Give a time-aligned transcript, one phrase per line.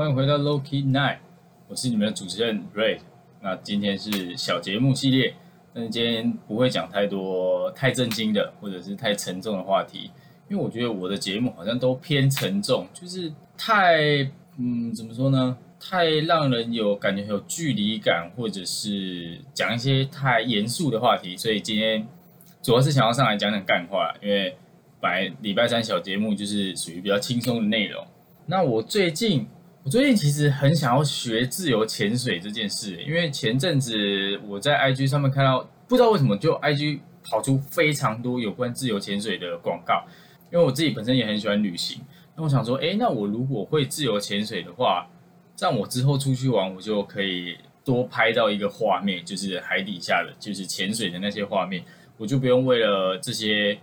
[0.00, 1.18] 欢迎回到 Loki Night，
[1.68, 3.00] 我是你们的主持人 Ray。
[3.42, 5.34] 那今天是小节目系列，
[5.74, 10.10] 但是今天不会讲太多太震惊的或者是太沉重的话题，
[10.48, 14.26] 因为我觉得我的节目好像都偏沉重，就是太
[14.56, 15.54] 嗯怎么说呢？
[15.78, 22.08] 太让人有感觉有距离感，或者是讲一些太严肃的话题，所以今天
[22.62, 24.56] 主要是想要上来讲讲干话，因为
[24.98, 28.02] 本来礼拜三小节目就是属于比较轻松的内容。
[28.46, 29.46] 那我最近，
[29.82, 40.04] 我最近其实很想要学自由潜水这件事，因为前阵子我在 IG 上面看到，不知道为什么就 IG 跑出非常多有关自由潜水的广告，
[40.52, 42.02] 因为我自己本身也很喜欢旅行，
[42.36, 45.08] 那我想说，哎，那我如果会自由潜水的话。
[45.56, 51.84] 这样我之后出去玩，我就可以多拍到一个画面，就是海底下的，就是潜水的那些画面，
[52.16, 53.78] 我就不用为了这些，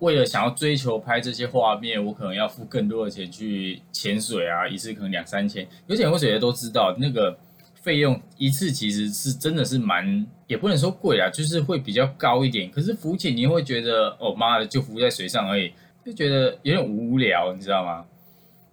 [0.00, 5.66] 为了想要追求拍这些画面，我可能要付更多的钱去潜水啊，一次可能两三千。
[5.86, 7.36] 有潜过水的都知道，那个
[7.74, 12.70] 费用一次其实是真的是蛮，也不能说贵啊，就是会比较高一点。
[12.70, 15.72] 可是浮潜你会觉得，哦妈的，就浮在水上而已，
[16.04, 18.04] 就觉得有点无聊，你知道吗？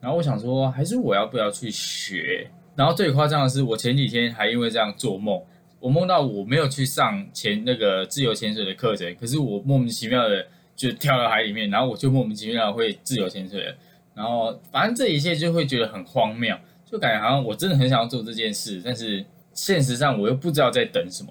[0.00, 2.48] 然后我想说，还是我要不要去学？
[2.76, 5.42] 然后最夸张的是，我前几天还因为这样做梦，
[5.80, 10.46] 我梦到我没有去上潜那个自由潜水的课程，可是我莫名其妙的
[10.78, 13.74] 就跳到海里面，然后我就莫名其妙会自由潜水了。
[14.14, 21.30] 然后反正这一切就会觉得很荒谬，就感觉好像我真的很想要做这件事，但是现实上我又不知道在等什么。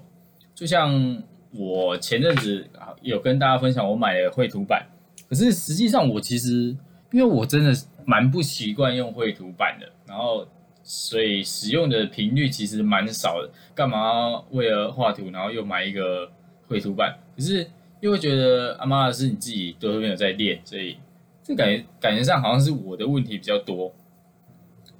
[0.54, 4.86] 就像我前阵子啊有跟大家分享，我买了绘图板，
[5.28, 6.76] 可是实际上我其实
[7.10, 7.74] 因为我真的。
[8.08, 10.48] 蛮不习惯用绘图板的，然后
[10.82, 13.50] 所以使用的频率其实蛮少的。
[13.74, 16.26] 干嘛为了画图，然后又买一个
[16.66, 17.14] 绘图板？
[17.36, 17.68] 可是
[18.00, 20.96] 又会觉得阿妈是你自己都没有在练，所以
[21.42, 23.92] 这感觉感觉上好像是我的问题比较多。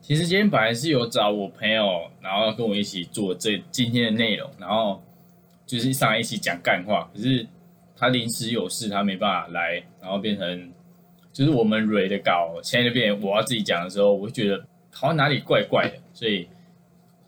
[0.00, 5.02] 其实今天本来是有找我朋友，然后要跟我一起做这今天的内容，然后
[5.66, 7.10] 就是上来一起讲干话。
[7.14, 7.47] 可是
[7.97, 10.72] 他临时有事，他没办法来，然后变成。
[11.31, 14.60] 就是我们蕊的稿，现在就变我要自己讲的时候，我会觉得
[14.91, 16.48] 好像哪里怪怪的，所以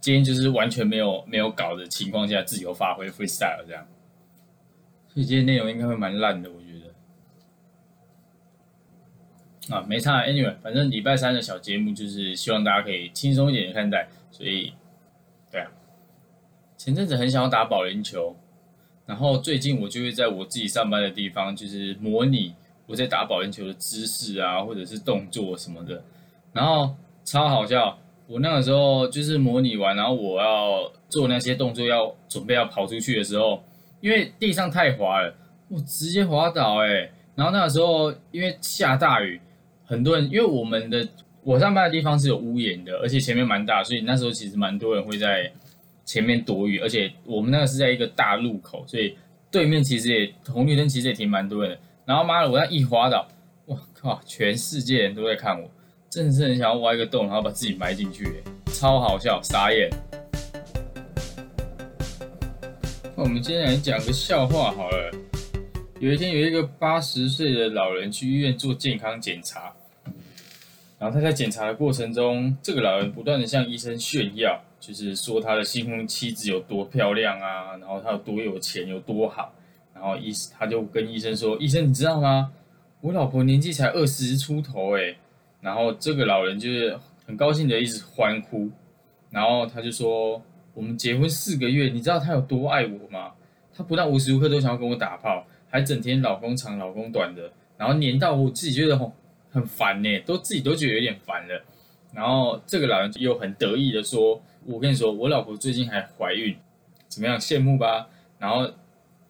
[0.00, 3.86] 今天就是完全没有没有稿的情况下，自由发挥 freestyle 这样。
[5.12, 6.66] 所以今天内容应该会蛮烂的，我觉
[9.68, 9.74] 得。
[9.74, 14.72] 啊，没差，anyway，反正礼拜三的小节目就是希望大家可以轻松一点看待，所以，
[15.50, 15.70] 对啊。
[16.76, 18.34] 前阵子很想要打保龄球，
[19.06, 22.54] 然后最近我就会在我自己上班的地方，就是模拟。
[22.86, 26.02] 我在打保龄球的姿势啊，或者是动作什么的，
[26.52, 27.96] 然后超好笑。
[28.26, 33.62] 我那个时候就是模拟完，然后我要做那些动作，要准备要跑出去的时候，
[34.00, 35.34] 因为地上太滑了，
[35.68, 37.10] 我直接滑倒哎。
[37.34, 39.40] 然后那个时候因为下大雨，
[39.84, 41.06] 很多人因为我们的
[41.42, 45.50] 我上班的地方是有屋檐的，而且前面蛮大，所以那时候其实蛮多人会在
[46.04, 46.78] 前面躲雨。
[46.78, 49.16] 而且我们那个是在一个大路口，所以
[49.50, 51.78] 对面其实也红绿灯其实也停蛮多人的。
[52.04, 53.26] 然后妈的，我那一滑倒，
[53.64, 55.70] 我靠，全世界人都在看我，
[56.10, 59.88] 真的是很想要挖一个洞，然后把自己埋进去，超好笑，傻眼。
[63.20, 65.10] 我们今天来讲个笑话好了。
[65.98, 69.74] 有一天，有一个八十岁的老人去医院做健康检查，
[70.98, 79.52] 然后他在检查的过程中，这个老人不断的向医生炫耀，就是说他的新婚妻子有多漂亮啊，然后他有多有钱，有多好。
[79.94, 82.50] 然后医他就跟医生说：“医生，你知道吗？
[83.02, 85.18] 我老婆年纪才二十出头诶。
[85.60, 88.70] 然后这个老人就是很高兴的一直欢呼。
[89.30, 90.42] 然后他就说
[90.74, 93.32] ：“我们结婚四个月，你知道他有多爱我吗？
[93.74, 99.10] 他不但无时无刻都想要跟我打炮，还整天老公长老公短的，然后黏到我自己觉得很
[99.50, 101.64] 很烦呢，都自己都觉得有点烦了。
[102.12, 106.56] 然后这个老人又很得意的说：我跟你说，我老婆最近还怀孕，
[107.08, 107.38] 怎么样？
[107.38, 108.08] 羡慕吧？
[108.38, 108.70] 然后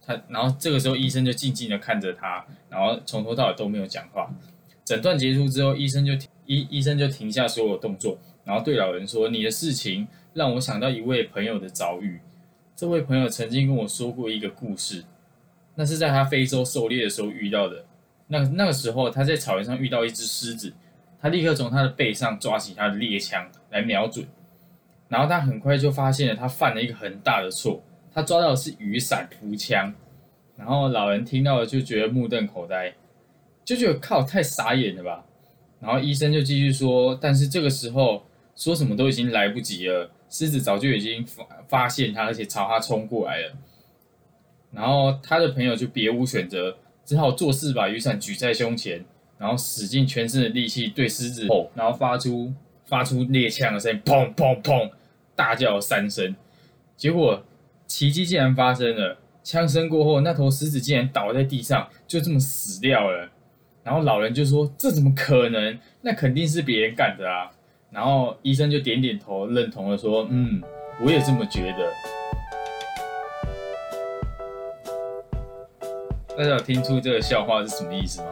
[0.05, 4.29] 他。”然后这个时候，医生就静静的看着他，然后从头到尾都没有讲话。
[4.85, 6.13] 诊断结束之后，医生就
[6.51, 12.19] 医医生就停下所有动作，然后对老人说：“你的事情让我想到一位朋友的遭遇。
[12.75, 15.05] 这位朋友曾经跟我说过一个故事，
[15.77, 17.85] 那是在他非洲狩猎的时候遇到的。
[18.27, 20.73] 那那个时候，他在草原上遇到一只狮子，
[21.21, 24.27] 他立刻从他的背上抓起他的猎枪来瞄准，
[25.07, 27.81] 然后他很快就发现了他犯了一个很大的错。”
[28.13, 29.95] 他抓到的是雨伞扶枪，
[30.57, 32.93] 然后老人听到了就觉得目瞪口呆，
[33.65, 35.25] 就觉得靠太傻眼了吧。
[35.81, 38.23] 然后医生就继续说，但是这个时候
[38.55, 43.53] 说什么都已经来不及了，狮子早就已经发发现他，而且朝他冲过来了。
[44.73, 49.05] 然后他的朋友就别无选择，只好做事把雨伞举在胸前，
[49.39, 52.53] 然后使尽全身的力气对狮子吼，然后发出
[52.85, 54.91] 发出猎枪的声音，砰砰砰，
[55.35, 56.37] 大叫三声。
[56.97, 57.43] 结果
[57.87, 63.31] 奇迹竟然发生了，枪声过后，那头狮子竟然倒在地上，就这么死掉了。
[63.83, 65.79] 然后老人就说：“这怎么可能？
[66.03, 67.51] 那肯定是别人干的啊！”
[67.91, 70.63] 然后医生就点点头，认同了说：“嗯，
[71.03, 71.91] 我也这么觉得。”
[76.37, 78.29] 大家有听出这个笑话是什么意思吗？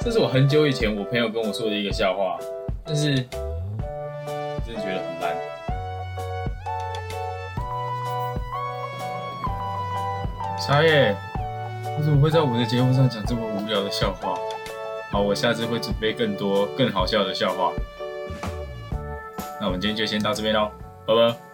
[0.00, 2.36] 这是我很久以前我朋友跟我说的一个笑话，
[2.84, 5.36] 但是真的觉得很烂。
[10.60, 11.16] 茶叶。
[12.02, 14.34] 怎么会在我的节目上讲这么无聊的笑话？
[15.12, 17.72] 好，我下次会准备更多更好笑的笑话。
[19.60, 20.70] 那我们今天就先到这边喽，
[21.06, 21.51] 拜拜。